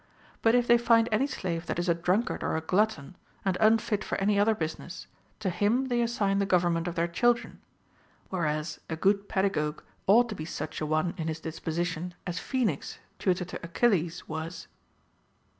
But 0.41 0.55
if 0.55 0.65
they 0.65 0.79
find 0.79 1.07
any 1.11 1.27
slave 1.27 1.67
that 1.67 1.77
is 1.77 1.87
a 1.87 1.93
drunkard 1.93 2.41
or 2.41 2.57
a 2.57 2.61
glutton, 2.61 3.15
and 3.45 3.55
unfit 3.61 4.03
for 4.03 4.17
any 4.19 4.39
other 4.39 4.55
business, 4.55 5.05
to 5.41 5.51
him 5.51 5.89
they 5.89 6.01
assign 6.01 6.39
the 6.39 6.47
government 6.47 6.87
of 6.87 6.95
their 6.95 7.07
chil 7.07 7.35
dren; 7.35 7.59
whereas, 8.29 8.79
a 8.89 8.95
good 8.95 9.29
pedagogue 9.29 9.83
ought 10.07 10.27
to 10.29 10.35
be 10.35 10.43
such 10.43 10.81
a 10.81 10.87
one 10.87 11.13
in 11.17 11.27
his 11.27 11.39
dis])osition 11.39 12.13
as 12.25 12.39
Phoenix, 12.39 12.97
tutor 13.19 13.45
to 13.45 13.59
Achilles, 13.63 14.27
was. 14.27 14.67